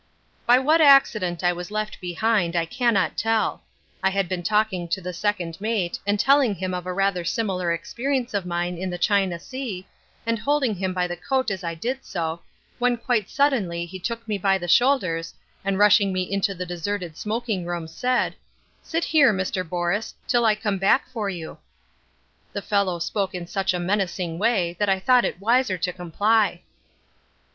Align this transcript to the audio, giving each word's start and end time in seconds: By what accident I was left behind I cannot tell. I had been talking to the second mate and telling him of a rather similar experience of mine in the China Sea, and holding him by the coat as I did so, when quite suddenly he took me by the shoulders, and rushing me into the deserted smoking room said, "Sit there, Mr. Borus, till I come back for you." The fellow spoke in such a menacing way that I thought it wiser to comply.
By 0.47 0.57
what 0.57 0.81
accident 0.81 1.43
I 1.43 1.53
was 1.53 1.69
left 1.69 2.01
behind 2.01 2.55
I 2.55 2.65
cannot 2.65 3.15
tell. 3.19 3.61
I 4.01 4.09
had 4.09 4.27
been 4.27 4.41
talking 4.41 4.87
to 4.87 4.99
the 4.99 5.13
second 5.13 5.61
mate 5.61 5.99
and 6.07 6.19
telling 6.19 6.55
him 6.55 6.73
of 6.73 6.87
a 6.87 6.91
rather 6.91 7.23
similar 7.23 7.71
experience 7.71 8.33
of 8.33 8.43
mine 8.43 8.79
in 8.79 8.89
the 8.89 8.97
China 8.97 9.37
Sea, 9.37 9.85
and 10.25 10.39
holding 10.39 10.73
him 10.73 10.91
by 10.91 11.05
the 11.05 11.15
coat 11.15 11.51
as 11.51 11.63
I 11.63 11.75
did 11.75 12.03
so, 12.03 12.41
when 12.79 12.97
quite 12.97 13.29
suddenly 13.29 13.85
he 13.85 13.99
took 13.99 14.27
me 14.27 14.39
by 14.39 14.57
the 14.57 14.67
shoulders, 14.67 15.35
and 15.63 15.77
rushing 15.77 16.11
me 16.11 16.23
into 16.23 16.55
the 16.55 16.65
deserted 16.65 17.15
smoking 17.15 17.63
room 17.67 17.87
said, 17.87 18.33
"Sit 18.81 19.07
there, 19.13 19.31
Mr. 19.31 19.63
Borus, 19.63 20.15
till 20.27 20.45
I 20.45 20.55
come 20.55 20.79
back 20.79 21.07
for 21.09 21.29
you." 21.29 21.59
The 22.53 22.63
fellow 22.63 22.97
spoke 22.97 23.35
in 23.35 23.45
such 23.45 23.71
a 23.71 23.77
menacing 23.79 24.39
way 24.39 24.75
that 24.79 24.89
I 24.89 24.97
thought 24.99 25.25
it 25.25 25.39
wiser 25.39 25.77
to 25.77 25.93
comply. 25.93 26.63